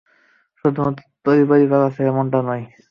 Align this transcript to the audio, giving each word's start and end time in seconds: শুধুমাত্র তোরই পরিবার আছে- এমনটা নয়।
শুধুমাত্র 0.65 1.01
তোরই 1.25 1.43
পরিবার 1.49 1.81
আছে- 1.87 2.01
এমনটা 2.11 2.39
নয়। 2.47 2.63